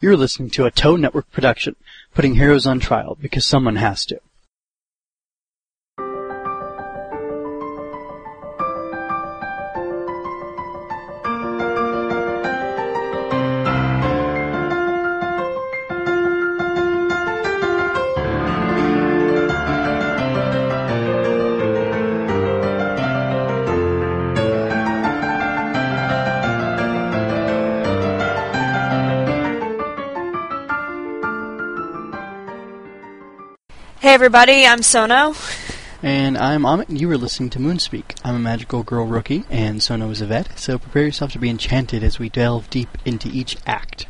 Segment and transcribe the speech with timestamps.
[0.00, 1.74] You're listening to a Toe Network production,
[2.14, 4.20] putting heroes on trial because someone has to.
[34.18, 35.32] Everybody, I'm Sono.
[36.02, 38.16] And I'm Amit, and you were listening to Moonspeak.
[38.24, 41.48] I'm a magical girl rookie, and Sono is a vet, so prepare yourself to be
[41.48, 44.06] enchanted as we delve deep into each act.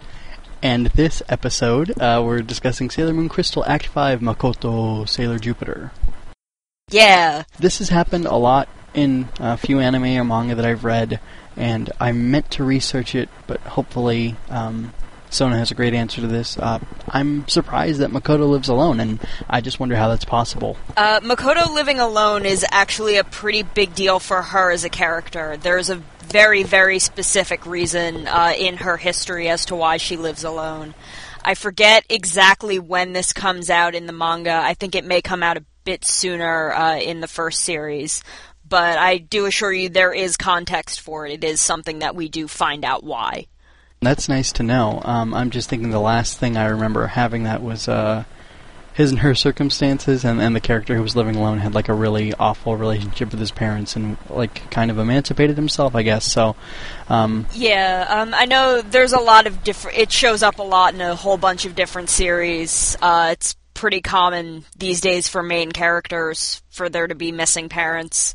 [0.63, 5.93] And this episode, uh, we're discussing Sailor Moon Crystal Act 5 Makoto Sailor Jupiter.
[6.89, 7.43] Yeah.
[7.59, 11.21] This has happened a lot in a few anime or manga that I've read,
[11.55, 14.95] and I meant to research it, but hopefully um,
[15.29, 16.57] Sona has a great answer to this.
[16.57, 16.79] Uh,
[17.11, 20.77] I'm surprised that Makoto lives alone, and I just wonder how that's possible.
[20.97, 25.57] Uh, Makoto living alone is actually a pretty big deal for her as a character.
[25.57, 30.45] There's a very, very specific reason uh, in her history as to why she lives
[30.45, 30.95] alone.
[31.45, 34.53] I forget exactly when this comes out in the manga.
[34.53, 38.23] I think it may come out a bit sooner uh, in the first series.
[38.69, 41.33] But I do assure you there is context for it.
[41.33, 43.47] It is something that we do find out why.
[44.01, 45.01] That's nice to know.
[45.05, 48.25] Um, I'm just thinking the last thing I remember having that was uh,
[48.95, 51.95] his and her circumstances, and, and the character who was living alone had like a
[51.95, 56.25] really awful relationship with his parents, and like kind of emancipated himself, I guess.
[56.25, 56.55] So,
[57.09, 59.99] um, Yeah, um, I know there's a lot of different.
[59.99, 62.97] It shows up a lot in a whole bunch of different series.
[63.03, 68.35] Uh, it's pretty common these days for main characters for there to be missing parents,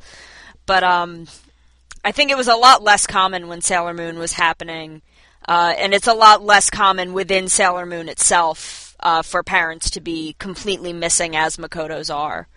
[0.65, 1.27] but um,
[2.03, 5.01] I think it was a lot less common when Sailor Moon was happening,
[5.47, 10.01] uh, and it's a lot less common within Sailor Moon itself uh, for parents to
[10.01, 12.47] be completely missing as Makoto's are.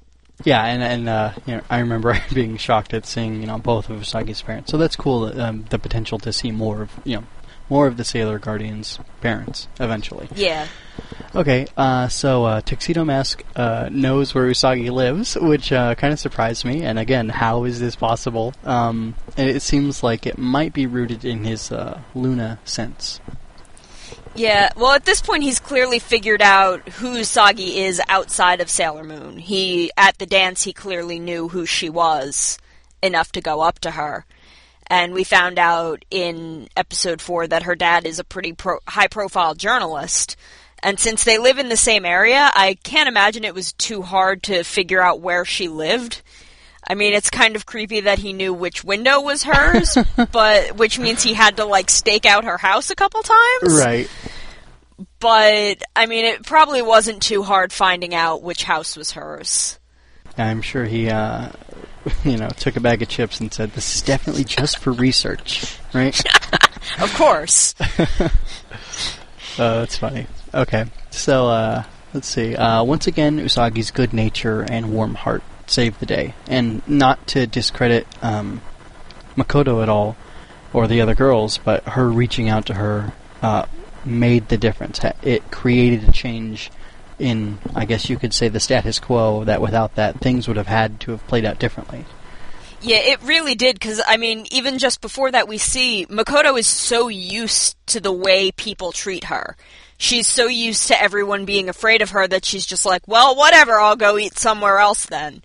[0.45, 3.91] yeah, and and uh, you know, I remember being shocked at seeing you know both
[3.91, 4.71] of Usagi's parents.
[4.71, 5.25] So that's cool.
[5.41, 7.25] Um, the potential to see more of you know
[7.69, 10.29] more of the Sailor Guardians' parents eventually.
[10.35, 10.67] Yeah.
[11.35, 16.19] Okay, uh, so uh, Tuxedo Mask uh, knows where Usagi lives, which uh, kind of
[16.19, 16.83] surprised me.
[16.83, 18.55] And again, how is this possible?
[18.65, 23.21] Um, and it seems like it might be rooted in his uh, Luna sense.
[24.35, 29.05] Yeah, well, at this point, he's clearly figured out who Usagi is outside of Sailor
[29.05, 29.39] Moon.
[29.39, 32.59] He, at the dance, he clearly knew who she was
[33.03, 34.27] enough to go up to her.
[34.89, 39.09] And we found out in episode four that her dad is a pretty pro- high
[39.09, 40.37] profile journalist.
[40.83, 44.43] And since they live in the same area, I can't imagine it was too hard
[44.45, 46.23] to figure out where she lived.
[46.89, 49.99] I mean, it's kind of creepy that he knew which window was hers,
[50.31, 54.09] but which means he had to like stake out her house a couple times Right.
[55.19, 59.81] but I mean, it probably wasn't too hard finding out which house was hers.
[60.39, 61.51] I'm sure he, uh,
[62.25, 65.79] you know, took a bag of chips and said, "This is definitely just for research."
[65.93, 66.21] Right?
[67.01, 67.75] Of course.
[69.59, 70.27] Oh, that's funny.
[70.53, 72.55] Okay, so uh, let's see.
[72.55, 77.47] Uh, once again, Usagi's good nature and warm heart saved the day, and not to
[77.47, 78.61] discredit um,
[79.35, 80.15] Makoto at all
[80.75, 83.65] or the other girls, but her reaching out to her uh,
[84.05, 85.01] made the difference.
[85.23, 86.71] It created a change
[87.19, 89.45] in, I guess you could say, the status quo.
[89.45, 92.05] That without that, things would have had to have played out differently.
[92.81, 96.67] yeah, it really did, because, I mean, even just before that, we see Makoto is
[96.67, 99.57] so used to the way people treat her.
[99.99, 103.81] She's so used to everyone being afraid of her that she's just like, well, whatever,
[103.81, 105.43] I'll go eat somewhere else then.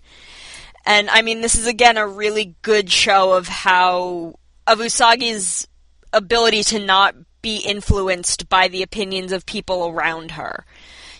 [0.84, 4.34] And, I mean, this is again a really good show of how,
[4.66, 5.66] of Usagi's
[6.12, 10.64] ability to not be influenced by the opinions of people around her.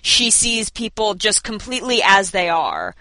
[0.02, 2.94] She sees people just completely as they are.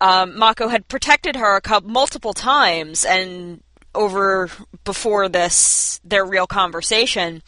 [0.00, 3.62] Um, Mako had protected her a couple, multiple times, and
[3.94, 4.50] over
[4.84, 7.42] before this their real conversation,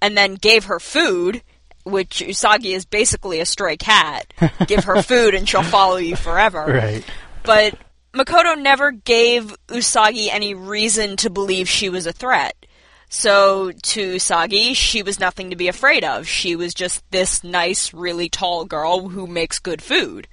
[0.00, 1.42] and then gave her food,
[1.84, 4.32] which Usagi is basically a stray cat.
[4.66, 7.04] Give her food, and she'll follow you forever Right.
[7.42, 7.76] but
[8.14, 12.54] Makoto never gave Usagi any reason to believe she was a threat.
[13.08, 16.28] So to Sagi, she was nothing to be afraid of.
[16.28, 20.28] She was just this nice, really tall girl who makes good food.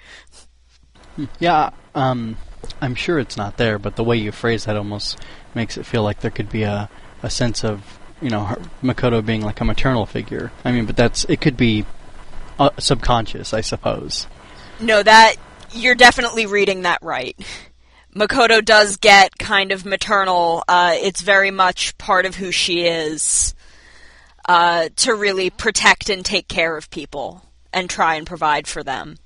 [1.39, 2.38] Yeah, um,
[2.81, 5.18] I'm sure it's not there, but the way you phrase that almost
[5.54, 6.89] makes it feel like there could be a,
[7.24, 10.51] a sense of, you know, her, Makoto being like a maternal figure.
[10.66, 11.86] I mean, but that's, it could be
[12.60, 14.27] uh, subconscious, I suppose.
[14.81, 15.36] No, that
[15.72, 17.38] you're definitely reading that right.
[18.15, 20.63] Makoto does get kind of maternal.
[20.67, 23.53] Uh, it's very much part of who she is.
[24.47, 29.17] uh, to really protect and take care of people and try and provide for them.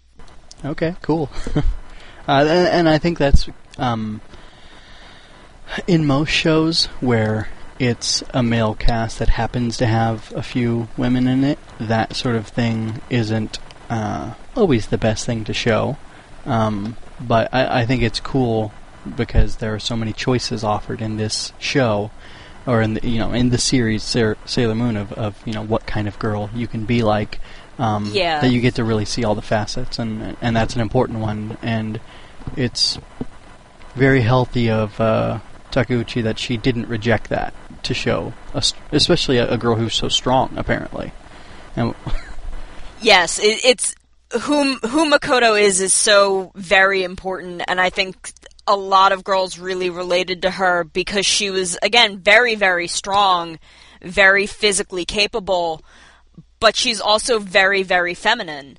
[0.63, 1.29] Okay, cool.
[2.27, 4.21] uh, and, I think that's um,
[5.87, 11.27] in most shows where it's a male cast that happens to have a few women
[11.27, 11.59] in it.
[11.79, 13.59] That sort of thing isn't
[13.89, 15.97] uh, always the best thing to show,
[16.45, 18.73] um, but I, I think it's cool
[19.15, 22.11] because there are so many choices offered in this show
[22.65, 25.85] or in the you know in the series Sailor Moon of, of you know what
[25.85, 27.39] kind of girl you can be like.
[27.77, 28.41] Um, yeah.
[28.41, 31.57] That you get to really see all the facets, and and that's an important one,
[31.61, 31.99] and
[32.57, 32.99] it's
[33.95, 35.39] very healthy of uh,
[35.71, 37.53] Takeuchi that she didn't reject that
[37.83, 41.13] to show, a, especially a, a, girl who's so strong, apparently.
[41.75, 41.95] And
[43.01, 43.95] yes, it, it's
[44.41, 48.33] whom who Makoto is is so very important, and I think
[48.69, 53.57] a lot of girls really related to her because she was again very very strong,
[54.01, 55.81] very physically capable,
[56.59, 58.77] but she's also very very feminine.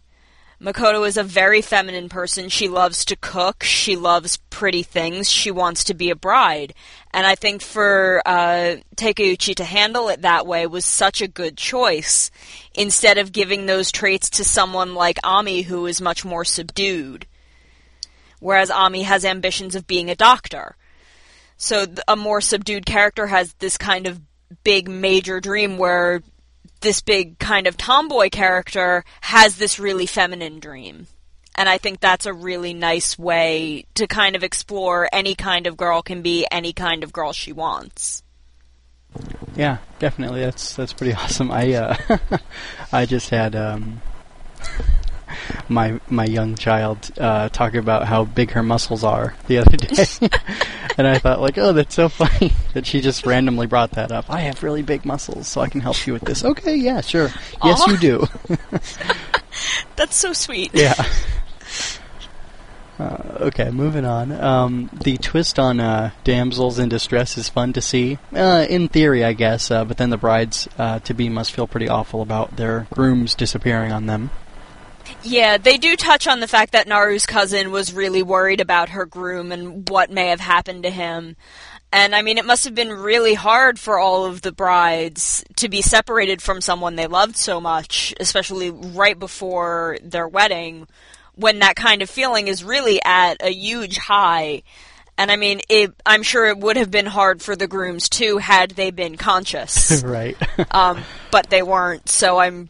[0.63, 2.51] Makoto is a very feminine person.
[2.51, 3.63] She loves to cook.
[3.63, 5.31] She loves pretty things.
[5.31, 6.75] She wants to be a bride.
[7.15, 11.57] And I think for uh, Takeuchi to handle it that way was such a good
[11.57, 12.31] choice
[12.75, 17.27] instead of giving those traits to someone like Ami who is much more subdued
[18.41, 20.77] whereas Ami has ambitions of being a doctor.
[21.57, 24.21] So a more subdued character has this kind of
[24.65, 26.23] big major dream where
[26.81, 31.07] this big kind of tomboy character has this really feminine dream.
[31.55, 35.77] And I think that's a really nice way to kind of explore any kind of
[35.77, 38.23] girl can be any kind of girl she wants.
[39.57, 40.41] Yeah, definitely.
[40.41, 41.51] That's that's pretty awesome.
[41.51, 42.19] I uh,
[42.93, 44.01] I just had um,
[45.69, 50.05] my my young child uh, talking about how big her muscles are the other day,
[50.99, 54.27] and I thought like, oh, that's so funny that she just randomly brought that up.
[54.29, 56.45] I have really big muscles, so I can help you with this.
[56.45, 57.29] Okay, yeah, sure.
[57.29, 57.65] Aww.
[57.65, 58.27] Yes, you do.
[59.97, 60.71] that's so sweet.
[60.75, 60.95] Yeah.
[63.01, 64.31] Uh, okay, moving on.
[64.31, 69.25] Um, the twist on uh, damsels in distress is fun to see, uh, in theory,
[69.25, 69.71] I guess.
[69.71, 73.35] Uh, but then the brides uh, to be must feel pretty awful about their grooms
[73.35, 74.29] disappearing on them.
[75.23, 79.07] Yeah, they do touch on the fact that Naru's cousin was really worried about her
[79.07, 81.37] groom and what may have happened to him.
[81.93, 85.69] And I mean, it must have been really hard for all of the brides to
[85.69, 90.87] be separated from someone they loved so much, especially right before their wedding,
[91.35, 94.63] when that kind of feeling is really at a huge high.
[95.19, 98.39] And I mean, it, I'm sure it would have been hard for the grooms too
[98.39, 100.03] had they been conscious.
[100.05, 100.37] right.
[100.71, 101.03] um,
[101.33, 102.69] but they weren't, so I'm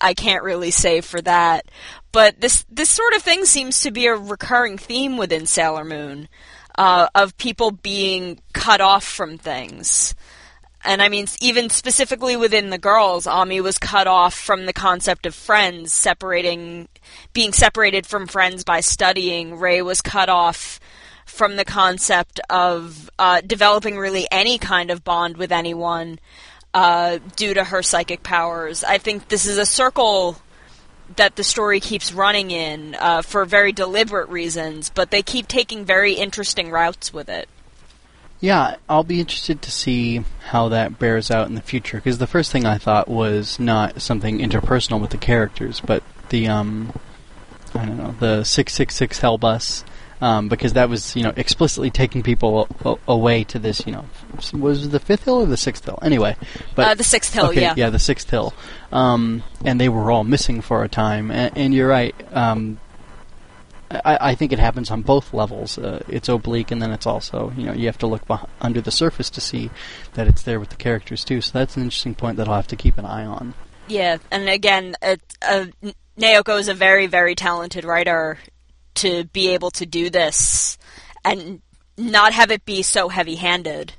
[0.00, 1.66] I can't really say for that.
[2.12, 6.28] But this this sort of thing seems to be a recurring theme within Sailor Moon
[6.76, 10.14] uh, of people being cut off from things.
[10.84, 15.26] And I mean, even specifically within the girls, Ami was cut off from the concept
[15.26, 16.88] of friends, separating,
[17.32, 19.58] being separated from friends by studying.
[19.58, 20.78] Rei was cut off
[21.26, 26.18] from the concept of uh, developing really any kind of bond with anyone
[26.78, 28.84] uh, due to her psychic powers.
[28.84, 30.36] I think this is a circle
[31.16, 35.84] that the story keeps running in uh, for very deliberate reasons, but they keep taking
[35.84, 37.48] very interesting routes with it.
[38.38, 41.96] Yeah, I'll be interested to see how that bears out in the future.
[41.96, 46.46] Because the first thing I thought was not something interpersonal with the characters, but the
[46.46, 46.92] um,
[47.74, 49.84] I don't know, the six six six hell bus
[50.20, 54.04] um, because that was you know explicitly taking people a- away to this you know
[54.52, 56.36] was the fifth hill or the sixth hill anyway
[56.74, 58.52] but uh, the sixth hill okay, yeah yeah the sixth hill
[58.92, 62.78] um, and they were all missing for a time and, and you're right um,
[63.90, 65.78] I, I, think it happens on both levels.
[65.78, 68.82] Uh, it's oblique, and then it's also you know you have to look beh- under
[68.82, 69.70] the surface to see
[70.12, 71.40] that it's there with the characters too.
[71.40, 73.54] So that's an interesting point that I'll have to keep an eye on.
[73.86, 75.16] Yeah, and again, uh,
[76.18, 78.38] Naoko is a very very talented writer
[78.98, 80.78] to be able to do this
[81.24, 81.60] and
[81.96, 83.92] not have it be so heavy-handed.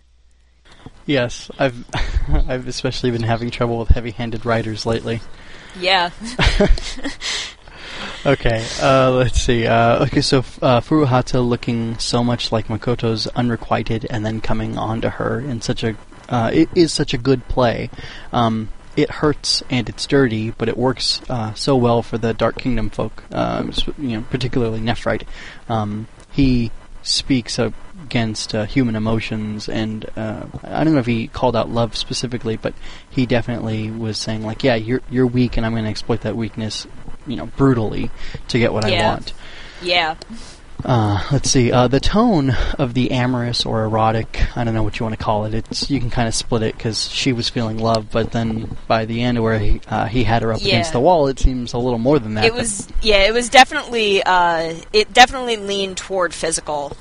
[1.06, 1.86] Yes, I've
[2.48, 5.22] I've especially been having trouble with heavy-handed writers lately.
[5.80, 6.12] Yeah.
[8.26, 9.66] okay, uh, let's see.
[9.66, 15.02] Uh, okay, so uh, Furuhata looking so much like Makoto's unrequited, and then coming on
[15.02, 15.96] to her in such a
[16.30, 17.90] uh, it is such a good play.
[18.32, 22.58] Um, it hurts and it's dirty, but it works uh, so well for the Dark
[22.58, 23.64] Kingdom folk, uh,
[23.98, 25.24] you know, particularly Nephrite.
[25.68, 31.56] Um, he speaks against uh, human emotions, and uh, I don't know if he called
[31.56, 32.74] out love specifically, but
[33.10, 36.36] he definitely was saying like, "Yeah, you're you're weak, and I'm going to exploit that
[36.36, 36.88] weakness,
[37.28, 38.12] you know, brutally
[38.50, 39.06] to get what yeah.
[39.06, 39.34] I want."
[39.82, 40.16] Yeah.
[40.84, 41.72] Uh, let's see.
[41.74, 45.24] Uh, the tone of the amorous or erotic, I don't know what you want to
[45.24, 45.54] call it.
[45.54, 49.04] It's you can kind of split it because she was feeling love, but then by
[49.06, 50.68] the end where he uh, he had her up Yeah.
[50.76, 52.46] against the wall, it seems a little more than that.
[52.46, 56.96] It was yeah, it was definitely uh, it definitely leaned toward physical.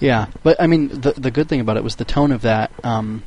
[0.00, 2.70] Yeah, but I mean, the the good thing about it was the tone of that.
[2.82, 3.24] Um,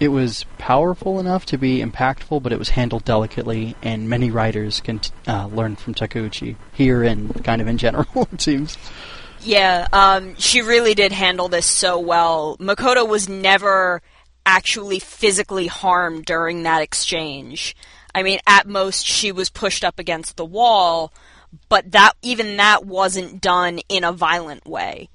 [0.00, 4.80] it was powerful enough to be impactful, but it was handled delicately, and many writers
[4.80, 8.06] can t- uh, learn from Takeuchi here and kind of in general.
[8.32, 8.78] It seems.
[9.42, 12.56] Yeah, um, she really did handle this so well.
[12.58, 14.00] Makoto was never
[14.46, 17.76] actually physically harmed during that exchange.
[18.14, 21.12] I mean, at most she was pushed up against the wall,
[21.68, 25.10] but that even that wasn't done in a violent way.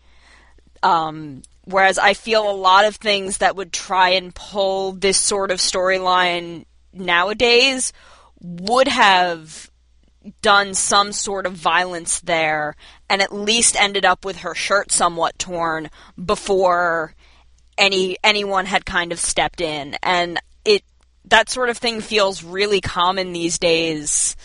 [0.83, 5.51] Um, whereas I feel a lot of things that would try and pull this sort
[5.51, 7.91] of storyline nowadays
[8.39, 9.69] would have
[10.41, 12.75] done some sort of violence there
[13.09, 15.89] and at least ended up with her shirt somewhat torn
[16.23, 17.13] before
[17.77, 19.95] any anyone had kind of stepped in.
[20.01, 20.83] And it
[21.25, 24.35] that sort of thing feels really common these days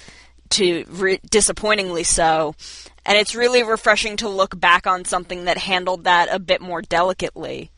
[0.50, 2.54] to re- disappointingly so
[3.04, 6.83] and it's really refreshing to look back on something that handled that a bit more
[6.83, 7.71] delicately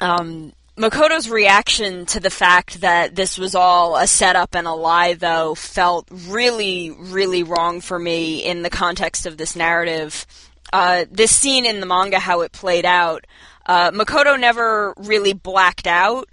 [0.00, 5.14] um, Makoto's reaction to the fact that this was all a setup and a lie,
[5.14, 10.26] though, felt really, really wrong for me in the context of this narrative.
[10.72, 13.26] Uh, this scene in the manga, how it played out,
[13.64, 16.28] uh, Makoto never really blacked out.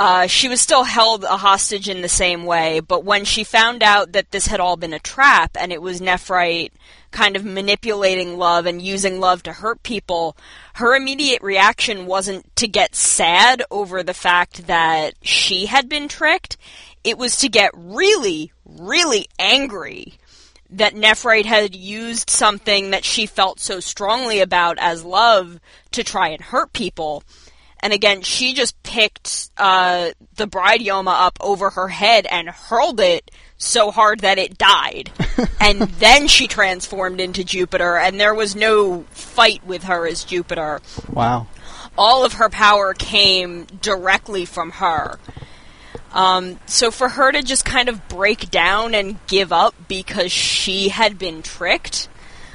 [0.00, 3.82] Uh, she was still held a hostage in the same way, but when she found
[3.82, 6.72] out that this had all been a trap and it was Nephrite
[7.10, 10.38] kind of manipulating love and using love to hurt people,
[10.76, 16.56] her immediate reaction wasn't to get sad over the fact that she had been tricked.
[17.04, 20.14] It was to get really, really angry
[20.70, 26.28] that Nephrite had used something that she felt so strongly about as love to try
[26.28, 27.22] and hurt people.
[27.82, 33.00] And again, she just picked uh, the bride Yoma up over her head and hurled
[33.00, 35.10] it so hard that it died.
[35.60, 40.80] and then she transformed into Jupiter, and there was no fight with her as Jupiter.
[41.10, 41.46] Wow.
[41.96, 45.18] All of her power came directly from her.
[46.12, 50.88] Um, so for her to just kind of break down and give up because she
[50.88, 52.08] had been tricked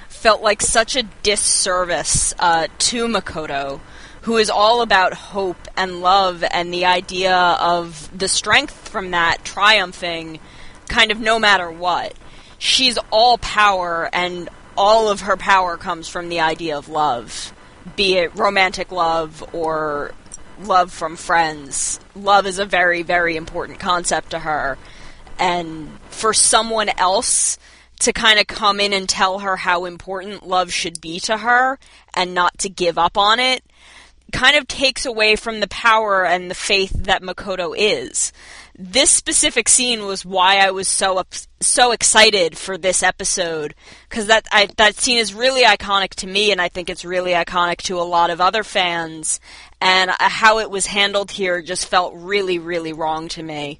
[0.09, 3.79] felt like such a disservice uh, to Makoto,
[4.25, 9.37] who is all about hope and love and the idea of the strength from that
[9.43, 10.39] triumphing
[10.87, 12.11] kind of no matter what.
[12.57, 17.53] She's all power, and all of her power comes from the idea of love,
[17.95, 20.11] be it romantic love or
[20.59, 21.99] love from friends.
[22.15, 24.75] Love is a very, very important concept to her.
[25.37, 27.59] And for someone else
[27.99, 31.77] to kind of come in and tell her how important love should be to her
[32.15, 33.63] and not to give up on it
[34.31, 38.31] kind of takes away from the power and the faith that Makoto is.
[38.77, 41.23] This specific scene was why I was so
[41.61, 43.73] so excited for this episode
[44.09, 47.31] because that I, that scene is really iconic to me, and I think it's really
[47.31, 49.39] iconic to a lot of other fans.
[49.79, 53.79] And uh, how it was handled here just felt really, really wrong to me.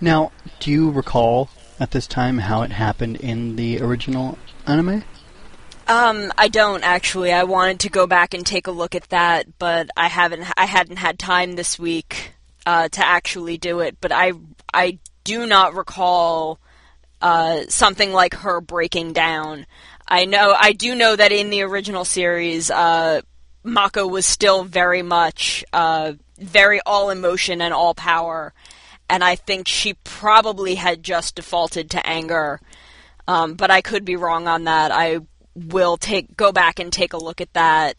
[0.00, 1.48] Now, do you recall
[1.80, 5.04] at this time how it happened in the original anime?
[5.88, 7.32] Um, I don't actually.
[7.32, 10.46] I wanted to go back and take a look at that, but I haven't.
[10.56, 12.32] I hadn't had time this week
[12.66, 13.96] uh, to actually do it.
[13.98, 14.32] But I,
[14.72, 16.60] I do not recall
[17.22, 19.64] uh, something like her breaking down.
[20.06, 20.54] I know.
[20.58, 23.22] I do know that in the original series, uh,
[23.64, 28.52] Mako was still very much uh, very all emotion and all power,
[29.08, 32.60] and I think she probably had just defaulted to anger.
[33.26, 34.90] Um, but I could be wrong on that.
[34.92, 35.20] I
[35.66, 37.96] will take go back and take a look at that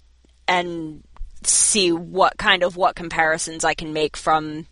[0.47, 1.03] and
[1.43, 4.67] see what kind of what comparisons I can make from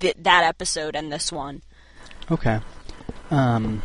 [0.00, 1.62] th- that episode and this one.
[2.30, 2.60] Okay.
[3.30, 3.82] Um,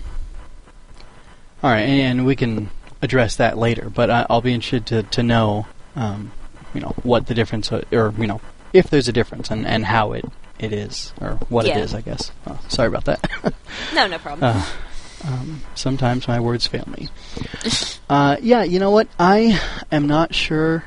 [1.62, 2.70] all right, and, we can
[3.02, 3.90] address that later.
[3.90, 6.32] But I, I'll be interested to to know, um,
[6.74, 8.42] you know, what the difference, or you know,
[8.74, 10.25] if there's a difference, and, and how it
[10.60, 11.78] it is, or what Yeah.
[11.78, 11.94] it is.
[11.94, 12.32] I guess.
[12.48, 13.30] Oh, sorry about that.
[13.94, 14.56] No, no problem.
[14.56, 14.66] Uh,
[15.25, 17.10] um, sometimes my words fail me.
[18.09, 19.07] Uh, yeah, you know what?
[19.17, 19.59] I
[19.91, 20.85] am not sure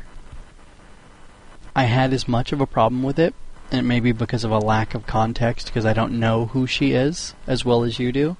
[1.75, 3.35] I had as much of a problem with it,
[3.73, 7.35] and maybe because of a lack of context, because I don't know who she is
[7.47, 8.37] as well as you do.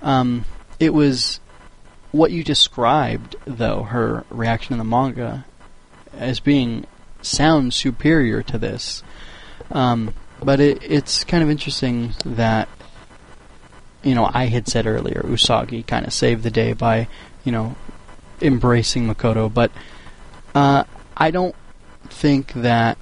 [0.00, 0.46] Um,
[0.78, 1.40] it was
[2.10, 5.44] what you described, though, her reaction in the manga,
[6.14, 6.86] as being
[7.20, 9.02] sounds superior to this.
[9.70, 12.66] Um, but it, it's kind of interesting that
[14.02, 17.08] you know, I had said earlier, Usagi kind of saved the day by,
[17.44, 17.74] you know,
[18.40, 19.70] embracing Makoto, but
[20.54, 20.84] uh,
[21.16, 21.54] I don't
[22.08, 22.98] think that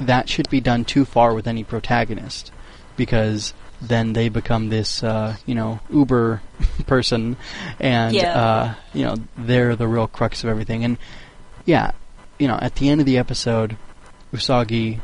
[0.00, 2.52] that should be done too far with any protagonist
[2.96, 6.40] because then they become this, uh, you know, uber
[6.86, 7.36] person,
[7.78, 8.40] and Yeah.
[8.40, 10.84] uh, you know they're the real crux of everything.
[10.84, 10.98] And
[11.64, 11.92] yeah,
[12.38, 13.76] you know, at the end of the episode,
[14.32, 15.00] Usagi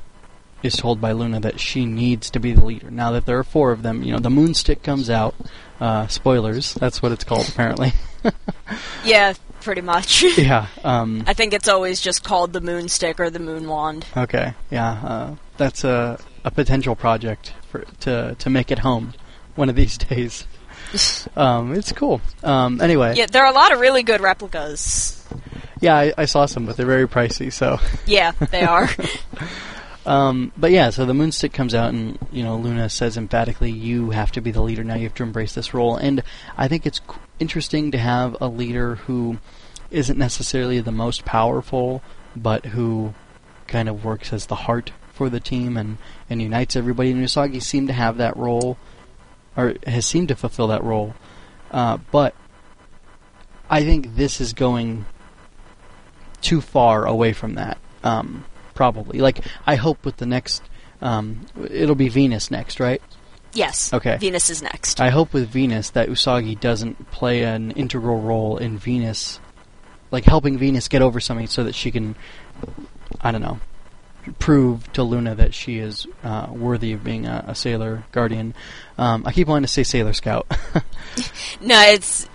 [0.62, 2.90] is told by Luna that she needs to be the leader.
[2.90, 5.34] Now that there are four of them, you know, the moon stick comes out.
[5.80, 6.72] Uh, spoilers.
[6.74, 7.92] That's what it's called, apparently.
[9.04, 10.22] Yeah, pretty much.
[10.38, 10.66] yeah.
[10.82, 14.06] Um, I think it's always just called the moon stick or the moon wand.
[14.16, 19.12] Okay, yeah, uh, that's a a potential project for to to make it home
[19.56, 20.46] one of these days.
[21.36, 22.20] um, it's cool.
[22.42, 25.26] Um, anyway, Yeah, there are a lot of really good replicas.
[25.80, 27.52] yeah, I, I saw some, but they're very pricey.
[27.52, 28.88] So, Yeah, they are.
[30.06, 34.10] Um, but yeah, so the moonstick comes out, and you know, Luna says emphatically, "You
[34.10, 34.94] have to be the leader now.
[34.94, 36.22] You have to embrace this role." And
[36.56, 37.00] I think it's
[37.38, 39.38] interesting to have a leader who
[39.90, 42.02] isn't necessarily the most powerful,
[42.36, 43.14] but who
[43.66, 45.96] kind of works as the heart for the team and,
[46.28, 47.10] and unites everybody.
[47.10, 48.76] And Usagi seemed to have that role,
[49.56, 51.14] or has seemed to fulfill that role.
[51.70, 52.34] Uh, but
[53.70, 55.06] I think this is going
[56.40, 57.78] too far away from that.
[58.02, 58.44] Um,
[58.74, 59.20] probably.
[59.20, 60.62] Like I hope with the next,
[61.00, 63.00] um, it'll be Venus next, right?
[63.54, 63.92] yes.
[63.92, 64.16] Okay.
[64.18, 65.00] Venus is next.
[65.00, 69.40] I hope with Venus that Usagi doesn't play an integral role in Venus,
[70.10, 72.16] like helping Venus get over something so that she can,
[73.20, 73.60] I don't know,
[74.38, 78.54] prove to Luna that she is uh, worthy of being a, a sailor guardian.
[78.98, 80.46] Um, I keep wanting to say sailor scout.
[81.60, 82.28] No, it's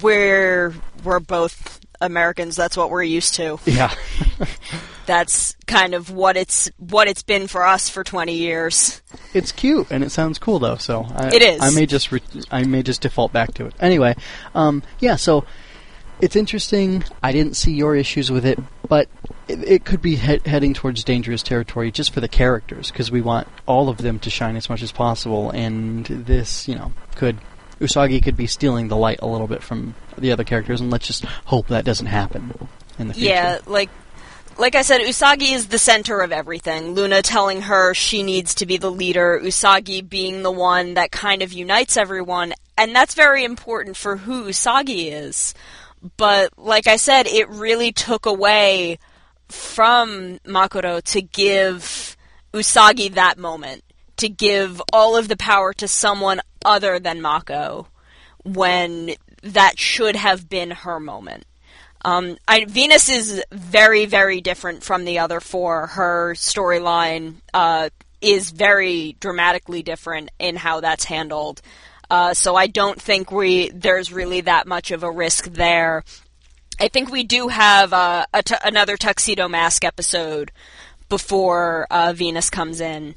[0.00, 2.56] we're we're both Americans.
[2.56, 3.58] That's what we're used to.
[3.64, 3.94] yeah.
[5.06, 9.02] That's kind of what it's what it's been for us for 20 years.
[9.34, 11.60] It's cute and it sounds cool though, so I, It is.
[11.60, 13.74] I may just re- I may just default back to it.
[13.80, 14.14] Anyway,
[14.54, 15.16] um, yeah.
[15.16, 15.44] So
[16.20, 17.02] it's interesting.
[17.20, 19.08] I didn't see your issues with it, but
[19.48, 23.20] it, it could be he- heading towards dangerous territory just for the characters because we
[23.20, 27.38] want all of them to shine as much as possible, and this, you know, could
[27.82, 31.06] Usagi could be stealing the light a little bit from the other characters, and let's
[31.06, 32.68] just hope that doesn't happen
[32.98, 33.28] in the future.
[33.28, 33.90] Yeah, like
[34.58, 36.92] like I said, Usagi is the center of everything.
[36.94, 41.42] Luna telling her she needs to be the leader, Usagi being the one that kind
[41.42, 45.54] of unites everyone, and that's very important for who Usagi is.
[46.16, 48.98] But like I said, it really took away
[49.48, 52.16] from Makoto to give
[52.52, 53.84] Usagi that moment,
[54.16, 57.88] to give all of the power to someone other than Mako
[58.44, 61.44] when that should have been her moment.
[62.04, 65.86] Um, I, Venus is very, very different from the other four.
[65.88, 71.62] Her storyline uh, is very dramatically different in how that's handled.
[72.10, 76.04] Uh, so I don't think we there's really that much of a risk there.
[76.80, 78.26] I think we do have uh,
[78.64, 80.50] another tuxedo mask episode
[81.08, 83.14] before uh, Venus comes in.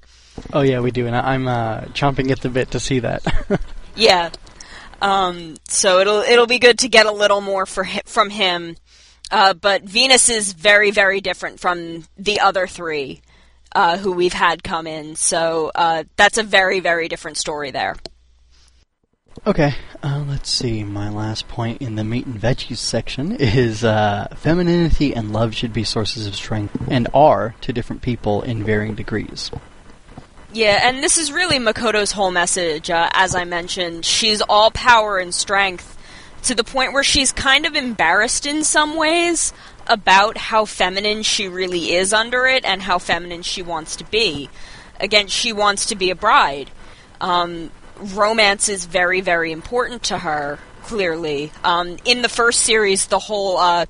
[0.54, 3.24] Oh yeah, we do, and I- I'm uh, chomping at the bit to see that.
[3.96, 4.30] Yeah.
[5.02, 8.76] Um, so it'll it'll be good to get a little more for hi- from him.
[9.32, 13.22] Uh, but Venus is very very different from the other three
[13.74, 15.16] uh, who we've had come in.
[15.16, 17.96] So uh, that's a very very different story there.
[19.48, 20.84] Okay, uh, let's see.
[20.84, 25.72] My last point in the meat and veggies section is uh, femininity and love should
[25.72, 29.52] be sources of strength and are to different people in varying degrees.
[30.56, 32.90] Yeah, and this is really Makoto's whole message.
[32.90, 35.98] Uh, as I mentioned, she's all power and strength
[36.44, 39.52] to the point where she's kind of embarrassed in some ways
[39.86, 44.50] about how feminine she really is under it and how feminine she wants to be.
[44.98, 46.72] Again, she wants to be a bride.
[47.20, 51.52] Um, romance is very, very important to her, clearly.
[51.66, 53.88] Um, in the first series, the whole uh,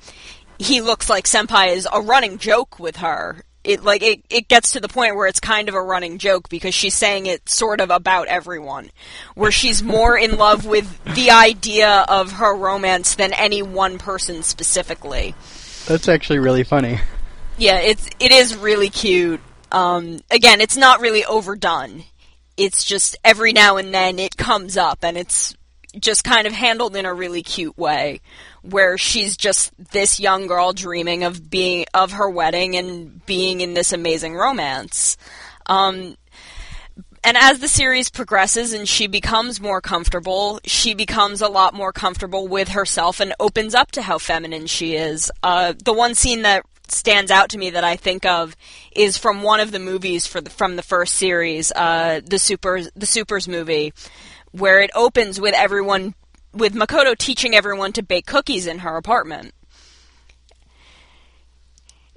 [0.57, 3.43] he looks like senpai is a running joke with her.
[3.65, 6.49] It like it, it gets to the point where it's kind of a running joke
[6.49, 8.91] because she's saying it sort of about everyone.
[9.33, 14.43] Where she's more in love with the idea of her romance than any one person
[14.43, 15.33] specifically.
[15.87, 16.99] That's actually really funny.
[17.57, 19.41] Yeah, it's it is really cute.
[19.71, 22.03] Um, again, it's not really overdone.
[22.57, 25.55] It's just every now and then it comes up, and it's
[25.99, 28.21] just kind of handled in a really cute way,
[28.69, 33.73] where she's just this young girl dreaming of being of her wedding and being in
[33.73, 35.17] this amazing romance.
[35.67, 36.15] Um,
[37.23, 41.91] and as the series progresses and she becomes more comfortable, she becomes a lot more
[41.91, 45.31] comfortable with herself and opens up to how feminine she is.
[45.41, 48.55] Uh, the one scene that stands out to me that I think of
[48.91, 52.91] is from one of the movies for the, from the first series, uh, the Supers,
[52.95, 53.91] the Supers movie,
[54.51, 56.13] where it opens with everyone
[56.55, 59.53] with Makoto teaching everyone to bake cookies in her apartment.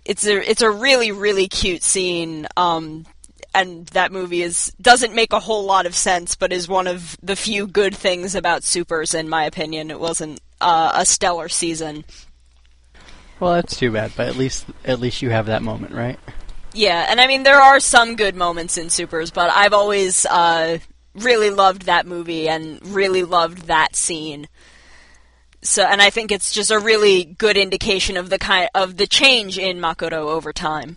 [0.04, 2.46] It's a it's a really really cute scene.
[2.56, 3.04] Um,
[3.54, 7.16] and that movie is doesn't make a whole lot of sense, but is one of
[7.22, 9.90] the few good things about Supers, in my opinion.
[9.90, 12.04] It wasn't uh, a stellar season.
[13.40, 16.18] Well, that's too bad, but at least at least you have that moment, right?
[16.72, 20.78] Yeah, and I mean there are some good moments in Supers, but I've always uh,
[21.22, 24.48] really loved that movie and really loved that scene.
[25.62, 29.06] So, and I think it's just a really good indication of the kind of the
[29.06, 30.96] change in Makoto over time.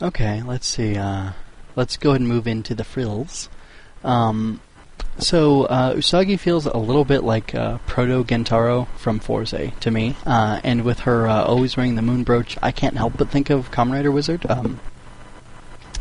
[0.00, 0.96] Okay, let's see.
[0.96, 1.32] Uh,
[1.76, 3.48] let's go ahead and move into the frills.
[4.02, 4.60] Um,
[5.18, 10.16] so uh, Usagi feels a little bit like uh, Proto Gentaro from Fourze to me,
[10.24, 13.50] uh, and with her uh, always wearing the moon brooch, I can't help but think
[13.50, 14.80] of Kamen Rider Wizard um,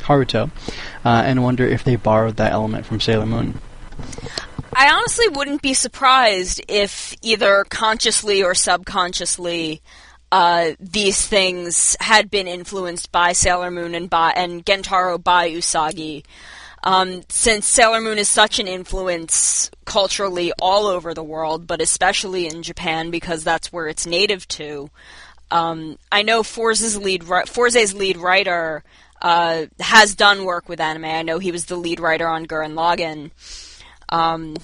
[0.03, 0.49] Haruto,
[1.05, 3.59] uh, and wonder if they borrowed that element from Sailor Moon.
[4.73, 9.81] I honestly wouldn't be surprised if either consciously or subconsciously
[10.31, 16.23] uh, these things had been influenced by Sailor Moon and by and Gentaro by Usagi.
[16.83, 22.47] Um, since Sailor Moon is such an influence culturally all over the world, but especially
[22.47, 24.89] in Japan because that's where it's native to.
[25.51, 28.83] Um, I know Fourze's lead, Fourze's lead writer
[29.21, 31.05] uh, has done work with anime.
[31.05, 33.31] I know he was the lead writer on Gurren Lagann.
[34.09, 34.55] Um,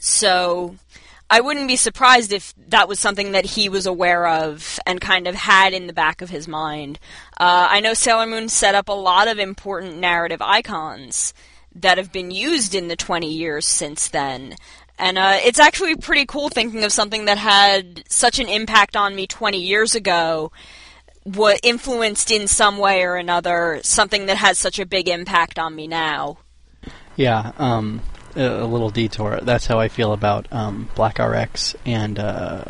[0.00, 0.76] so
[1.28, 5.28] I wouldn't be surprised if that was something that he was aware of and kind
[5.28, 6.98] of had in the back of his mind.
[7.38, 11.32] Uh, I know Sailor Moon set up a lot of important narrative icons
[11.76, 14.56] that have been used in the 20 years since then.
[14.98, 19.14] And uh, it's actually pretty cool thinking of something that had such an impact on
[19.14, 20.50] me 20 years ago,
[21.24, 25.74] what influenced in some way or another something that has such a big impact on
[25.74, 26.38] me now.
[27.16, 28.00] Yeah, um,
[28.34, 29.40] a, little detour.
[29.42, 32.64] That's how I feel about um, Black RX and uh,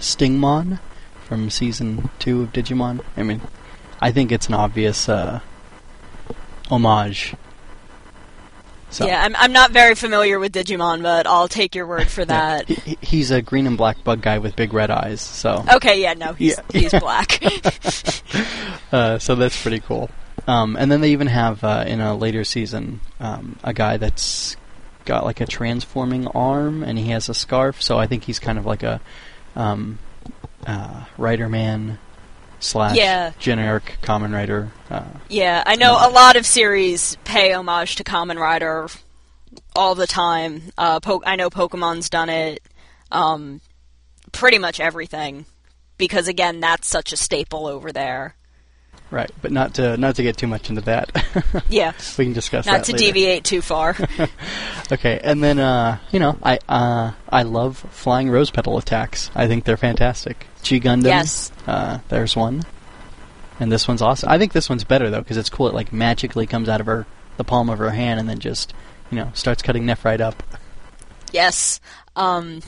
[0.00, 0.80] Stingmon
[1.24, 3.04] from season two of Digimon.
[3.16, 3.40] I mean,
[4.00, 5.40] I think it's an obvious uh,
[6.70, 7.34] homage.
[8.96, 9.06] So.
[9.06, 12.70] Yeah, I'm, I'm not very familiar with Digimon, but I'll take your word for that.
[12.70, 15.20] Yeah, he, he's a green and black bug guy with big red eyes.
[15.20, 16.80] So okay, yeah, no, he's, yeah.
[16.80, 17.38] he's black.
[18.92, 20.08] uh, so that's pretty cool.
[20.46, 24.56] Um, and then they even have uh, in a later season um, a guy that's
[25.04, 27.82] got like a transforming arm and he has a scarf.
[27.82, 29.02] So I think he's kind of like a
[29.54, 29.98] um,
[30.66, 31.98] uh, Rider Man
[32.60, 33.32] slash yeah.
[33.38, 34.70] generic Kamen Rider.
[34.90, 38.88] Uh, yeah, I know a lot of series pay homage to Kamen Rider
[39.74, 40.62] all the time.
[40.76, 42.62] Uh, po- I know Pokemon's done it.
[43.10, 43.60] Um,
[44.32, 45.46] pretty much everything,
[45.98, 48.34] because again, that's such a staple over there.
[49.08, 51.64] Right, but not to not to get too much into that.
[51.68, 52.72] yeah, we can discuss that.
[52.72, 53.04] not to later.
[53.04, 53.96] deviate too far.
[54.92, 59.30] okay, and then uh, you know I uh, I love flying rose petal attacks.
[59.32, 60.48] I think they're fantastic.
[60.66, 61.04] G Gundam.
[61.04, 61.52] Yes.
[61.66, 62.64] Uh, there's one,
[63.60, 64.28] and this one's awesome.
[64.28, 65.68] I think this one's better though because it's cool.
[65.68, 68.74] It like magically comes out of her the palm of her hand and then just
[69.10, 70.42] you know starts cutting Nephrite up.
[71.32, 71.80] Yes.
[72.14, 72.60] Um,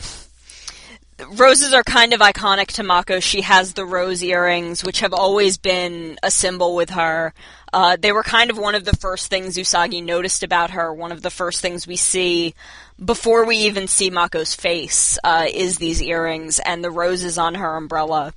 [1.33, 3.21] roses are kind of iconic to Mako.
[3.21, 7.35] She has the rose earrings, which have always been a symbol with her.
[7.73, 10.93] Uh, they were kind of one of the first things Usagi noticed about her.
[10.93, 12.55] One of the first things we see
[13.03, 17.77] before we even see Mako's face uh, is these earrings and the roses on her
[17.77, 18.33] umbrella.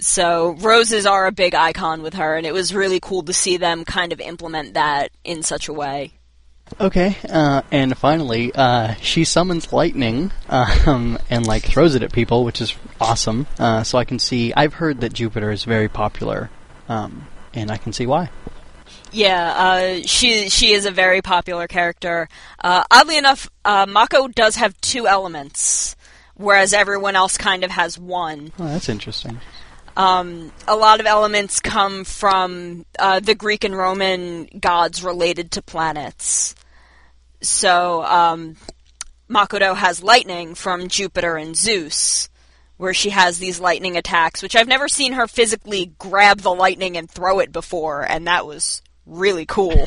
[0.00, 3.58] So roses are a big icon with her, and it was really cool to see
[3.58, 6.12] them kind of implement that in such a way.
[6.80, 12.44] Okay, uh, and finally, uh, she summons lightning um, and like throws it at people,
[12.44, 13.46] which is awesome.
[13.58, 14.54] Uh, so I can see.
[14.54, 16.48] I've heard that Jupiter is very popular,
[16.88, 18.30] um, and I can see why.
[19.12, 22.28] Yeah, uh, she she is a very popular character.
[22.58, 25.96] Uh, oddly enough, uh, Mako does have two elements,
[26.34, 28.52] whereas everyone else kind of has one.
[28.58, 29.40] Oh, that's interesting.
[29.96, 36.54] Um, a lot of elements come from the Greek and Roman gods related to planets.
[37.42, 38.56] So, um,
[39.28, 42.28] Makoto has lightning from Jupiter and Zeus,
[42.76, 46.96] where she has these lightning attacks, which I've never seen her physically grab the lightning
[46.96, 49.86] and throw it before, and that was really cool.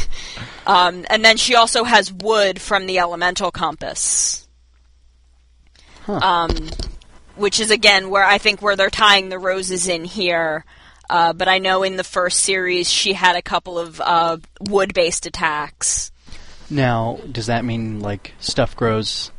[0.66, 4.46] um, and then she also has wood from the elemental compass.
[6.02, 6.18] Huh.
[6.22, 6.68] Um,
[7.36, 10.64] which is again where I think where they're tying the roses in here.
[11.08, 15.24] Uh, but I know in the first series she had a couple of uh, wood-based
[15.24, 16.10] attacks.
[16.68, 19.30] Now, does that mean like stuff grows,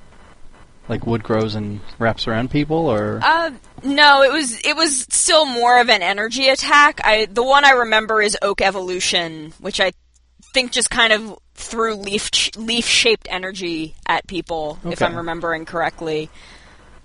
[0.87, 3.19] like wood grows and wraps around people, or?
[3.21, 3.51] Uh,
[3.83, 4.21] no.
[4.23, 7.01] It was it was still more of an energy attack.
[7.03, 9.91] I the one I remember is Oak Evolution, which I
[10.53, 16.29] think just kind of threw leaf leaf shaped energy at people, if I'm remembering correctly.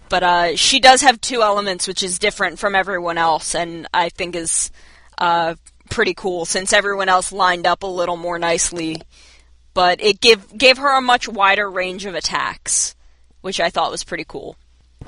[0.09, 4.11] But uh, she does have two elements, which is different from everyone else, and I
[4.11, 4.71] think is
[5.19, 5.55] uh,
[5.91, 9.03] pretty cool since everyone else lined up a little more nicely.
[9.73, 12.95] But it gave gave her a much wider range of attacks,
[13.41, 14.57] which I thought was pretty cool.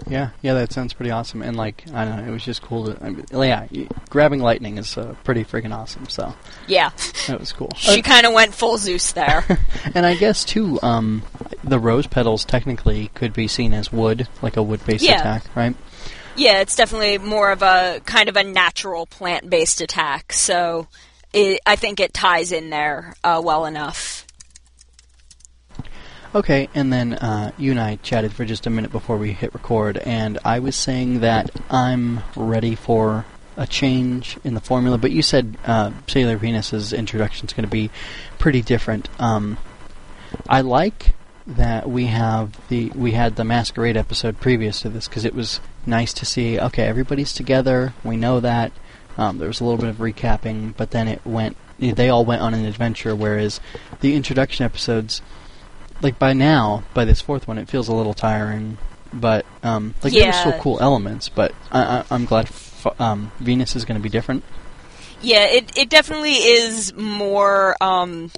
[0.06, 1.42] Yeah, yeah, that sounds pretty awesome.
[1.42, 3.04] And like, I don't know, it was just cool to.
[3.04, 3.66] I mean, yeah,
[4.10, 6.08] grabbing lightning is uh, pretty freaking awesome.
[6.08, 6.34] So
[6.66, 6.90] Yeah,
[7.26, 7.70] that was cool.
[7.76, 9.44] she kind of went full Zeus there.
[9.94, 11.22] and I guess too, um,
[11.64, 15.20] the rose petals technically could be seen as wood, like a wood-based Yeah.
[15.20, 15.74] attack, right?
[16.36, 20.86] Yeah, it's definitely more of a kind of a natural plant based attack, so
[21.32, 24.25] it, I think it ties in there uh, well enough.
[26.36, 29.54] Okay, and then uh, you and I chatted for just a minute before we hit
[29.54, 33.24] record, and I was saying that I'm ready for
[33.56, 37.70] a change in the formula, but you said uh, Sailor Venus's introduction is going to
[37.70, 37.88] be
[38.38, 39.08] pretty different.
[39.18, 39.56] Um,
[40.46, 41.14] I like
[41.46, 45.60] that we have the we had the masquerade episode previous to this because it was
[45.86, 46.60] nice to see.
[46.60, 47.94] Okay, everybody's together.
[48.04, 48.72] We know that.
[49.16, 51.56] Um, there was a little bit of recapping, but then it went.
[51.78, 53.58] They all went on an adventure, whereas
[54.00, 55.22] the introduction episodes
[56.02, 58.78] like by now, by this fourth one, it feels a little tiring.
[59.12, 61.28] But um, like there were still cool elements.
[61.28, 64.44] But I, I, I'm glad f- um, Venus is going to be different.
[65.22, 67.76] Yeah, it it definitely is more.
[67.80, 68.30] Um,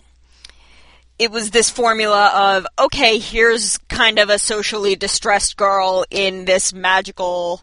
[1.18, 6.72] it was this formula of okay, here's kind of a socially distressed girl in this
[6.72, 7.62] magical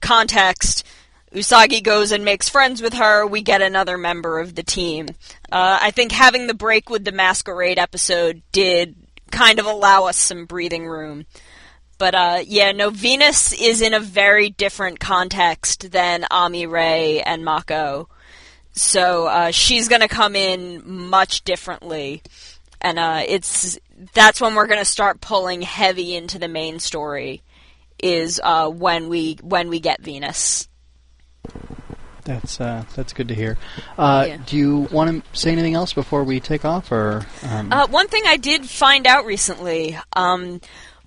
[0.00, 0.86] context.
[1.34, 3.26] Usagi goes and makes friends with her.
[3.26, 5.08] We get another member of the team.
[5.50, 8.94] Uh, I think having the break with the masquerade episode did
[9.32, 11.26] kind of allow us some breathing room.
[11.98, 17.44] But uh, yeah, no, Venus is in a very different context than Ami Rei and
[17.44, 18.08] Mako.
[18.72, 22.22] So uh, she's going to come in much differently,
[22.80, 23.78] and uh, it's
[24.14, 27.42] that's when we're going to start pulling heavy into the main story.
[28.02, 30.68] Is uh, when we when we get Venus.
[32.24, 33.58] That's uh, that's good to hear.
[33.98, 34.36] Uh, Yeah.
[34.46, 38.08] Do you want to say anything else before we take off, or um, Uh, one
[38.08, 40.60] thing I did find out recently, um,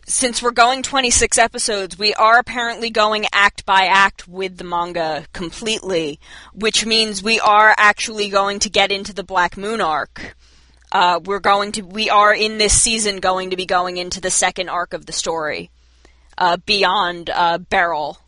[0.07, 5.25] since we're going 26 episodes, we are apparently going act by act with the manga
[5.33, 6.19] completely,
[6.53, 10.35] which means we are actually going to get into the Black Moon arc.
[10.91, 14.29] Uh, we're going to, we are in this season going to be going into the
[14.29, 15.71] second arc of the story,
[16.37, 18.19] uh, beyond uh, Beryl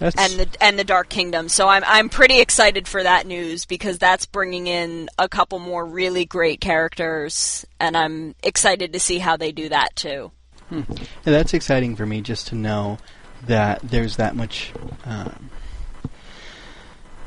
[0.00, 1.48] that's and the and the Dark Kingdom.
[1.50, 5.84] So I'm I'm pretty excited for that news because that's bringing in a couple more
[5.84, 10.32] really great characters, and I'm excited to see how they do that too.
[10.70, 10.82] yeah,
[11.22, 12.98] that's exciting for me just to know
[13.46, 14.72] that there's that much
[15.04, 15.50] um,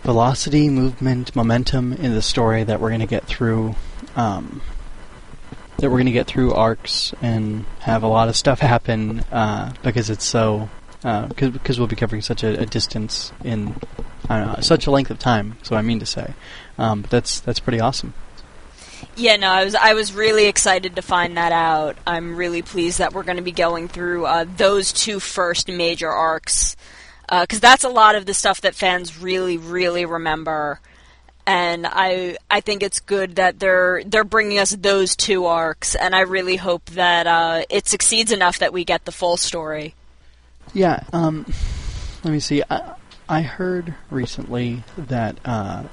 [0.02, 3.76] velocity, movement, momentum in the story that we're going to get through.
[4.16, 4.62] Um,
[5.78, 9.74] that we're going to get through arcs and have a lot of stuff happen uh,
[9.84, 10.70] because it's so
[11.04, 13.76] because because we'll be covering such a, a distance in
[14.30, 15.58] know such a length of time.
[15.62, 16.34] So I mean to say,
[16.78, 18.14] um, but that's that's pretty awesome.
[19.16, 21.98] Yeah, no, I was I was really excited to find that out.
[22.08, 26.10] I'm really pleased that we're going to be going through uh, those two first major
[26.10, 26.76] arcs
[27.30, 30.80] because that's a lot of the stuff that fans really really remember.
[31.46, 36.16] And I I think it's good that they're they're bringing us those two arcs, and
[36.16, 39.94] I really hope that uh, it succeeds enough that we get the full story.
[40.74, 41.04] Yeah.
[41.14, 41.46] Um,
[42.24, 42.64] let me see.
[42.70, 42.96] I,
[43.30, 45.84] I heard recently that, uh,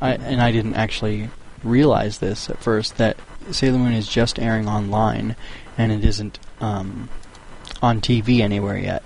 [0.00, 1.30] I and I didn't actually
[1.62, 3.16] realize this at first that
[3.50, 5.36] Sailor Moon is just airing online,
[5.76, 7.08] and it isn't um,
[7.82, 9.02] on TV anywhere yet.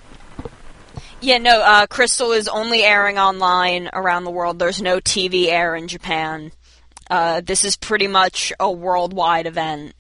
[1.21, 4.59] Yeah, no, uh, Crystal is only airing online around the world.
[4.59, 6.51] There's no TV air in Japan.
[7.11, 9.93] Uh, this is pretty much a worldwide event.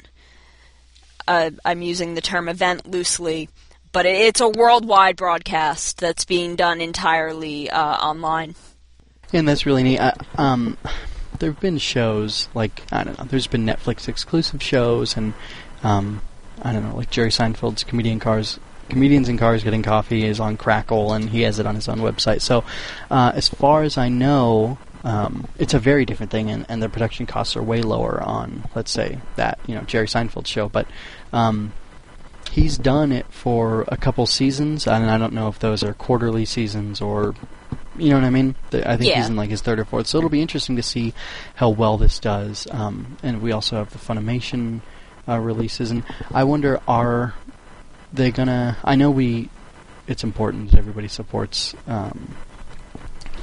[1.29, 3.51] Uh, I'm using the term event loosely,
[3.93, 8.55] but it's a worldwide broadcast that's being done entirely uh, online.
[9.33, 10.01] And that's really neat.
[10.01, 10.77] I, um,
[11.39, 13.25] there have been shows like I don't know.
[13.25, 15.35] There's been Netflix exclusive shows, and
[15.83, 16.23] um,
[16.63, 18.61] I don't know, like Jerry Seinfeld's comedian cars.
[18.89, 21.99] Comedians in Cars Getting Coffee is on Crackle, and he has it on his own
[21.99, 22.41] website.
[22.41, 22.65] So,
[23.09, 26.89] uh, as far as I know, um, it's a very different thing, and, and the
[26.89, 30.69] production costs are way lower on, let's say, that you know Jerry Seinfeld show.
[30.69, 30.89] But
[31.33, 31.73] um,
[32.51, 36.45] he's done it for a couple seasons, and I don't know if those are quarterly
[36.45, 37.35] seasons or
[37.99, 38.55] you know what I mean?
[38.73, 39.17] I think Yeah.
[39.17, 41.13] he's in like his third or fourth, so it'll be interesting to see
[41.57, 42.67] how well this does.
[42.71, 44.81] Um, and we also have the Funimation
[45.29, 47.35] uh, releases, and I wonder are
[48.13, 48.77] they gonna?
[48.85, 49.49] I know we.
[50.07, 52.35] It's important that everybody supports um,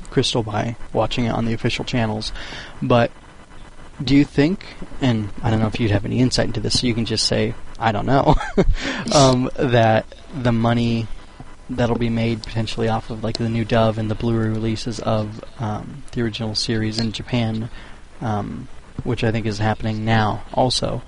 [0.09, 2.31] Crystal by watching it on the official channels,
[2.81, 3.11] but
[4.03, 4.65] do you think,
[5.01, 7.25] and I don't know if you'd have any insight into this, so you can just
[7.27, 8.35] say, I don't know,
[9.13, 11.07] um, that the money
[11.69, 15.43] that'll be made potentially off of like the new Dove and the Blu-ray releases of
[15.59, 17.69] um, the original series in Japan,
[18.21, 18.67] um,
[19.03, 21.01] which I think is happening now also.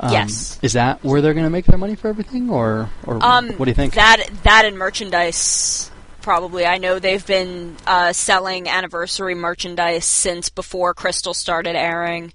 [0.00, 0.58] Um, Yes.
[0.62, 3.66] Is that where they're going to make their money for everything, or or Um, what
[3.66, 3.94] do you think?
[3.94, 5.90] That that and merchandise
[6.22, 6.64] probably.
[6.66, 12.32] I know they've been uh, selling anniversary merchandise since before Crystal started airing.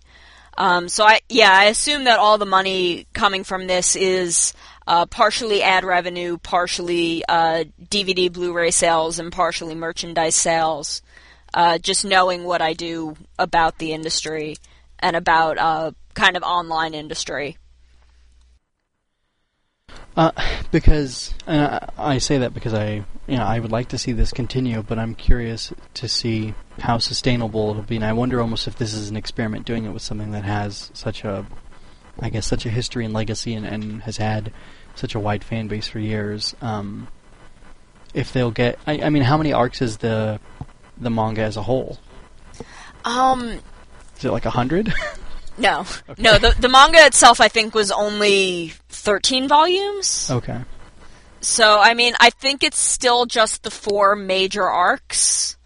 [0.58, 4.54] Um, so I yeah, I assume that all the money coming from this is
[4.88, 11.02] uh, partially ad revenue, partially uh, DVD, Blu-ray sales, and partially merchandise sales.
[11.54, 14.58] Uh, just knowing what I do about the industry
[15.00, 17.58] and about uh, kind of online industry.
[20.16, 20.32] Uh,
[20.72, 24.32] because uh, I say that because I, you know, I would like to see this
[24.32, 28.78] continue, but I'm curious to see how sustainable it'll be, and I wonder almost if
[28.78, 31.46] this is an experiment doing it with something that has such a,
[32.20, 34.54] I guess, such a history and legacy, and, and has had
[34.96, 36.56] such a wide fan base for years.
[36.62, 37.10] Um,
[38.14, 40.40] if they'll get, I, I mean, how many arcs is the
[40.98, 42.00] the manga as a whole?
[43.04, 43.60] Um,
[44.18, 44.94] Is it like a hundred?
[45.58, 45.86] No,
[46.18, 46.38] no.
[46.38, 50.30] The the manga itself, I think, was only thirteen volumes.
[50.32, 50.62] okay.
[51.42, 55.58] So, I mean, I think it's still just the four major arcs.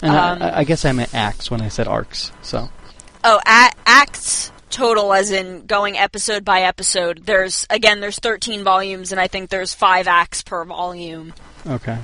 [0.00, 2.30] And Um, I, I guess I meant acts when I said arcs.
[2.42, 2.70] So
[3.24, 7.26] Oh, a- acts total, as in going episode by episode.
[7.26, 11.34] There's again, there's thirteen volumes, and I think there's five acts per volume.
[11.66, 11.98] okay.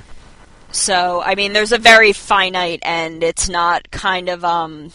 [0.71, 3.23] So, I mean, there's a very finite end.
[3.23, 4.91] It's not kind of um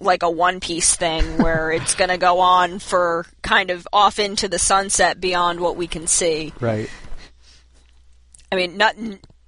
[0.00, 4.18] like a One Piece thing where it's going to go on for kind of off
[4.18, 6.52] into the sunset beyond what we can see.
[6.60, 6.90] Right.
[8.52, 8.96] I mean, not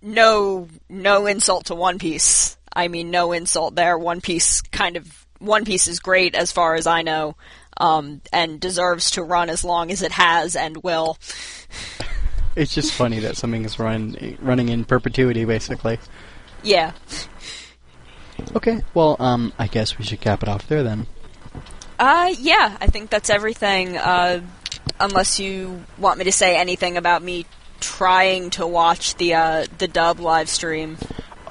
[0.01, 2.57] no no insult to One Piece.
[2.75, 3.99] I mean, no insult there.
[3.99, 7.37] One Piece kind of One Piece is great as far as I know,
[7.77, 11.19] um, and deserves to run as long as it has and will.
[12.55, 15.99] It's just funny that something is run, running in perpetuity, basically.
[16.62, 16.93] Yeah.
[18.55, 21.07] Okay, well, um, I guess we should cap it off there then.
[21.99, 22.77] Uh, yeah.
[22.81, 23.97] I think that's everything.
[23.97, 24.43] Uh,
[25.01, 27.47] unless you want me to say anything about me
[27.81, 30.99] trying to watch the uh, the dub live stream.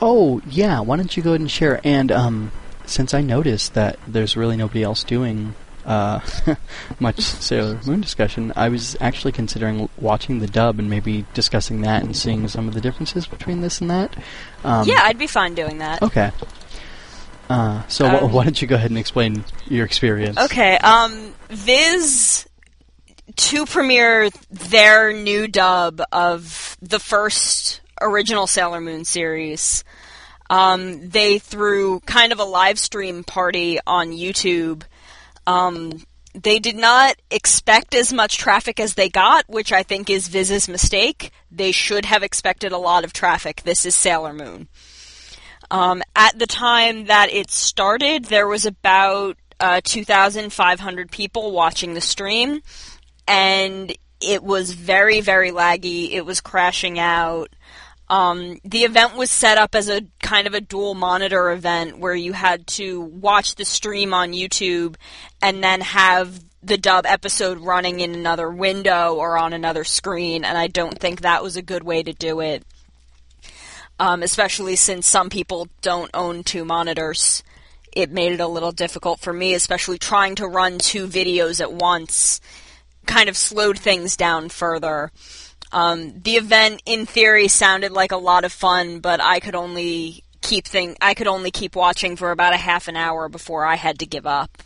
[0.01, 1.79] Oh, yeah, why don't you go ahead and share?
[1.83, 2.51] And, um,
[2.87, 5.53] since I noticed that there's really nobody else doing,
[5.85, 6.21] uh,
[6.99, 12.01] much Sailor Moon discussion, I was actually considering watching the dub and maybe discussing that
[12.03, 14.15] and seeing some of the differences between this and that.
[14.63, 16.01] Um, yeah, I'd be fine doing that.
[16.01, 16.31] Okay.
[17.51, 20.37] Uh, so wh- Um, why don't you go ahead and explain your experience?
[20.37, 22.47] Okay, um, Viz
[23.35, 29.83] to premiere their new dub of the first original Sailor Moon series.
[30.49, 34.83] Um, they threw kind of a live stream party on YouTube.
[35.47, 40.27] Um, they did not expect as much traffic as they got, which I think is
[40.29, 41.31] Viz's mistake.
[41.51, 43.63] They should have expected a lot of traffic.
[43.63, 44.67] This is Sailor Moon.
[45.71, 52.01] Um, at the time that it started, there was about uh, 2,500 people watching the
[52.01, 52.61] stream,
[53.25, 56.11] and it was very, very laggy.
[56.11, 57.49] It was crashing out.
[58.09, 62.15] Um, the event was set up as a kind of a dual monitor event where
[62.15, 64.97] you had to watch the stream on YouTube
[65.41, 70.57] and then have the dub episode running in another window or on another screen, and
[70.57, 72.65] I don't think that was a good way to do it
[74.01, 77.43] um, especially since some people don't own two monitors.
[77.93, 81.71] It made it a little difficult for me, especially trying to run two videos at
[81.71, 82.41] once.
[83.05, 85.11] Kind of slowed things down further.
[85.71, 90.23] Um, the event, in theory, sounded like a lot of fun, but I could only
[90.41, 93.75] keep thing I could only keep watching for about a half an hour before I
[93.75, 94.63] had to give up.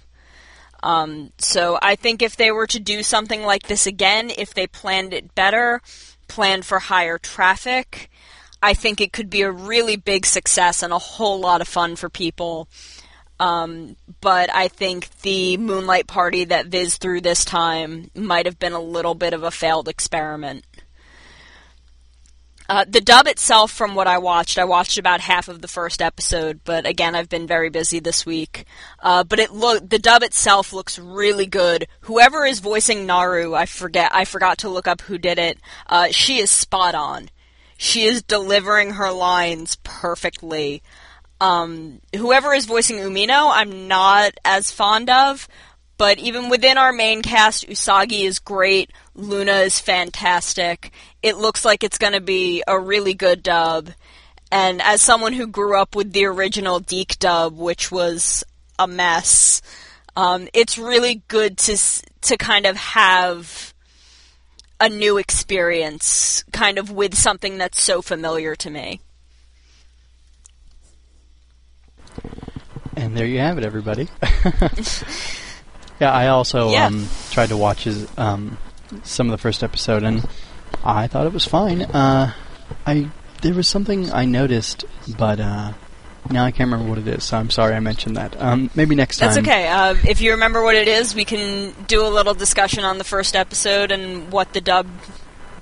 [0.82, 4.66] Um, so I think if they were to do something like this again, if they
[4.66, 5.82] planned it better,
[6.30, 8.10] planned for higher traffic,
[8.62, 11.96] I think it could be a really big success and a whole lot of fun
[11.96, 12.68] for people.
[13.40, 18.74] Um, but I think the Moonlight Party that Viz threw this time might have been
[18.74, 20.66] a little bit of a failed experiment.
[22.68, 26.02] Uh, the dub itself, from what I watched, I watched about half of the first
[26.02, 28.66] episode, but again, I've been very busy this week.
[29.00, 31.88] Uh, but it look the dub itself looks really good.
[32.02, 35.60] Whoever is voicing Naru, I forget, I forgot to look up who did it.
[35.86, 37.30] Uh, she is spot on.
[37.78, 40.82] She is delivering her lines perfectly.
[41.42, 45.48] Um, whoever is voicing Umino, I'm not as fond of,
[45.98, 48.92] but even within our main cast, Usagi is great.
[49.14, 50.92] Luna is fantastic.
[51.22, 53.90] It looks like it's going to be a really good dub.
[54.52, 58.44] And as someone who grew up with the original DiC dub, which was
[58.78, 59.62] a mess.
[60.16, 61.78] Um, it's really good to
[62.22, 63.74] to kind of have
[64.80, 69.00] a new experience, kind of with something that's so familiar to me.
[72.96, 74.08] And there you have it, everybody.
[76.00, 76.86] yeah, I also Yeah.
[76.88, 78.58] um, tried to watch his, um,
[79.04, 80.28] some of the first episode, and
[80.84, 81.82] I thought it was fine.
[81.82, 82.32] Uh,
[82.86, 83.10] I
[83.42, 84.86] there was something I noticed,
[85.18, 85.74] but uh,
[86.30, 87.24] now I can't remember what it is.
[87.24, 88.40] So I'm sorry I mentioned that.
[88.42, 89.28] Um, maybe next time.
[89.34, 89.68] That's okay.
[89.68, 93.04] Uh, if you remember what it is, we can do a little discussion on the
[93.04, 94.88] first episode and what the dub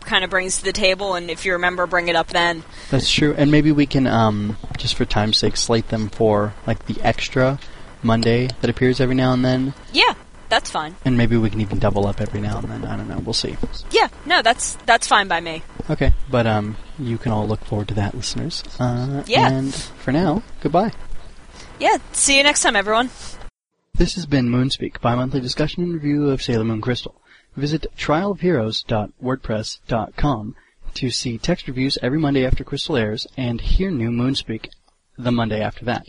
[0.02, 1.16] kind of brings to the table.
[1.16, 2.64] And if you remember, bring it up then.
[2.92, 6.86] That's true, and maybe we can, um, just for time's sake, slate them for like
[6.88, 7.58] the extra
[8.02, 10.14] Monday that appears every now and then, Yeah,
[10.50, 10.96] that's fine.
[11.06, 12.84] and maybe we can even double up every now and then.
[12.86, 13.20] I don't know.
[13.20, 13.56] We'll see.
[13.92, 15.64] Yeah, no, that's that's fine by me.
[15.90, 18.64] Okay, but um, you can all look forward to that, listeners.
[18.80, 19.50] Uh, Yeah.
[19.50, 20.92] And for now, goodbye.
[21.80, 23.10] Yeah, see you next time, everyone.
[23.96, 27.16] This has been Moonspeak, bi-monthly discussion and review of Sailor Moon Crystal.
[27.56, 30.56] Visit trialofheroes.wordpress.com
[30.96, 34.70] to see text reviews every Monday after Crystal airs and hear new Moonspeak
[35.18, 36.08] the Monday after that.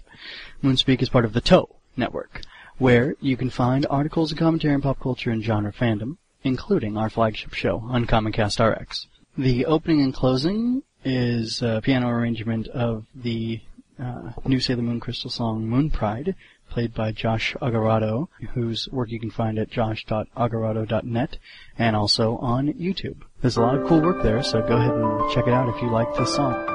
[0.63, 2.43] Moonspeak is part of the TOE network,
[2.79, 7.11] where you can find articles and commentary on pop culture and genre fandom, including our
[7.11, 9.07] flagship show, Uncommon Cast RX.
[9.37, 13.61] The opening and closing is a piano arrangement of the
[13.99, 16.37] uh, new Sailor Moon Crystal song Moon Pride,
[16.71, 21.39] played by Josh Agarado, whose work you can find at josh.agarado.net
[21.79, 23.23] and also on YouTube.
[23.41, 25.83] There's a lot of cool work there, so go ahead and check it out if
[25.83, 26.74] you like this song.